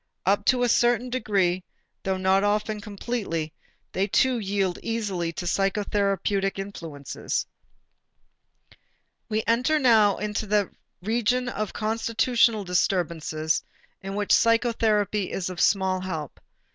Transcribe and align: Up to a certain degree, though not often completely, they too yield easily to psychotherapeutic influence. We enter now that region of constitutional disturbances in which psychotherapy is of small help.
Up 0.25 0.45
to 0.45 0.63
a 0.63 0.67
certain 0.67 1.11
degree, 1.11 1.63
though 2.01 2.17
not 2.17 2.43
often 2.43 2.81
completely, 2.81 3.53
they 3.91 4.07
too 4.07 4.39
yield 4.39 4.79
easily 4.81 5.31
to 5.33 5.45
psychotherapeutic 5.45 6.57
influence. 6.57 7.45
We 9.29 9.43
enter 9.45 9.77
now 9.77 10.15
that 10.15 10.71
region 11.03 11.49
of 11.49 11.73
constitutional 11.73 12.63
disturbances 12.63 13.61
in 14.01 14.15
which 14.15 14.31
psychotherapy 14.33 15.31
is 15.31 15.51
of 15.51 15.61
small 15.61 15.99
help. 15.99 16.39